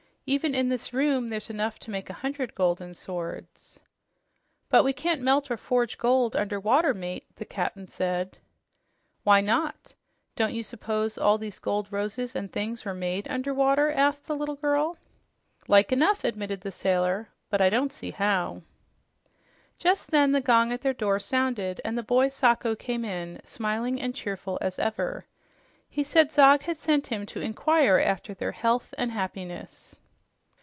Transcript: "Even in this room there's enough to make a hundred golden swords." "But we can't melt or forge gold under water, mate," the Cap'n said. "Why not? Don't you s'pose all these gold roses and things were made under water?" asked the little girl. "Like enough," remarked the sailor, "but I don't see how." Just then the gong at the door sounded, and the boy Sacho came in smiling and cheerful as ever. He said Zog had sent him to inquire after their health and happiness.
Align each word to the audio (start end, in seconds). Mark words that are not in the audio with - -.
"Even 0.27 0.55
in 0.55 0.69
this 0.69 0.93
room 0.93 1.27
there's 1.27 1.49
enough 1.49 1.77
to 1.79 1.91
make 1.91 2.09
a 2.09 2.13
hundred 2.13 2.55
golden 2.55 2.93
swords." 2.93 3.81
"But 4.69 4.85
we 4.85 4.93
can't 4.93 5.21
melt 5.21 5.51
or 5.51 5.57
forge 5.57 5.97
gold 5.97 6.37
under 6.37 6.57
water, 6.57 6.93
mate," 6.93 7.25
the 7.35 7.43
Cap'n 7.43 7.87
said. 7.87 8.37
"Why 9.25 9.41
not? 9.41 9.93
Don't 10.37 10.53
you 10.53 10.63
s'pose 10.63 11.17
all 11.17 11.37
these 11.37 11.59
gold 11.59 11.91
roses 11.91 12.33
and 12.33 12.49
things 12.49 12.85
were 12.85 12.93
made 12.93 13.27
under 13.27 13.53
water?" 13.53 13.91
asked 13.91 14.27
the 14.27 14.35
little 14.35 14.55
girl. 14.55 14.95
"Like 15.67 15.91
enough," 15.91 16.23
remarked 16.23 16.61
the 16.61 16.71
sailor, 16.71 17.27
"but 17.49 17.59
I 17.59 17.69
don't 17.69 17.91
see 17.91 18.11
how." 18.11 18.61
Just 19.79 20.11
then 20.11 20.31
the 20.31 20.39
gong 20.39 20.71
at 20.71 20.79
the 20.81 20.93
door 20.93 21.19
sounded, 21.19 21.81
and 21.83 21.97
the 21.97 22.03
boy 22.03 22.29
Sacho 22.29 22.73
came 22.73 23.03
in 23.03 23.41
smiling 23.43 23.99
and 23.99 24.15
cheerful 24.15 24.57
as 24.61 24.79
ever. 24.79 25.25
He 25.89 26.05
said 26.05 26.31
Zog 26.31 26.61
had 26.61 26.77
sent 26.77 27.07
him 27.07 27.25
to 27.25 27.41
inquire 27.41 27.99
after 27.99 28.33
their 28.33 28.53
health 28.53 28.93
and 28.97 29.11
happiness. 29.11 29.97